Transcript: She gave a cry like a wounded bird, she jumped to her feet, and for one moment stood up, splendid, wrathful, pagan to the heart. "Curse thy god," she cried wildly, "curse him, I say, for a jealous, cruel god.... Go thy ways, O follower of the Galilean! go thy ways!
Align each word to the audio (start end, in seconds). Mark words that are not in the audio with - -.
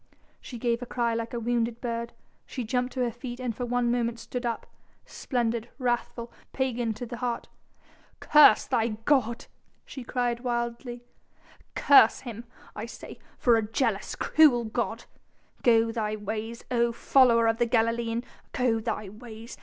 She 0.39 0.57
gave 0.57 0.81
a 0.81 0.87
cry 0.87 1.13
like 1.13 1.31
a 1.31 1.39
wounded 1.39 1.79
bird, 1.79 2.13
she 2.47 2.63
jumped 2.63 2.91
to 2.93 3.01
her 3.01 3.11
feet, 3.11 3.39
and 3.39 3.55
for 3.55 3.67
one 3.67 3.91
moment 3.91 4.17
stood 4.19 4.47
up, 4.47 4.65
splendid, 5.05 5.69
wrathful, 5.77 6.33
pagan 6.53 6.95
to 6.95 7.05
the 7.05 7.17
heart. 7.17 7.49
"Curse 8.19 8.65
thy 8.65 8.87
god," 9.05 9.45
she 9.85 10.03
cried 10.03 10.39
wildly, 10.39 11.03
"curse 11.75 12.21
him, 12.21 12.45
I 12.75 12.87
say, 12.87 13.19
for 13.37 13.57
a 13.57 13.61
jealous, 13.71 14.15
cruel 14.15 14.63
god.... 14.65 15.05
Go 15.61 15.91
thy 15.91 16.15
ways, 16.15 16.63
O 16.71 16.91
follower 16.91 17.45
of 17.45 17.59
the 17.59 17.67
Galilean! 17.67 18.23
go 18.53 18.79
thy 18.79 19.07
ways! 19.07 19.55